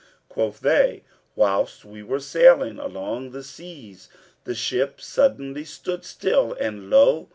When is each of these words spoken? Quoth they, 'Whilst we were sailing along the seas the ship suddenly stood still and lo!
Quoth 0.29 0.61
they, 0.61 1.03
'Whilst 1.35 1.85
we 1.85 2.01
were 2.01 2.19
sailing 2.19 2.79
along 2.79 3.29
the 3.33 3.43
seas 3.43 4.09
the 4.45 4.55
ship 4.55 4.99
suddenly 4.99 5.63
stood 5.63 6.03
still 6.03 6.53
and 6.59 6.89
lo! 6.89 7.29